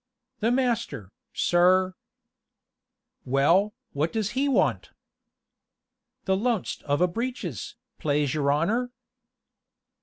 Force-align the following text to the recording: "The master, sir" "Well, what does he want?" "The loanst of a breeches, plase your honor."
"The 0.39 0.49
master, 0.49 1.11
sir" 1.31 1.93
"Well, 3.23 3.75
what 3.93 4.11
does 4.11 4.31
he 4.31 4.49
want?" 4.49 4.89
"The 6.25 6.35
loanst 6.35 6.81
of 6.85 7.01
a 7.01 7.07
breeches, 7.07 7.75
plase 7.99 8.33
your 8.33 8.51
honor." 8.51 8.89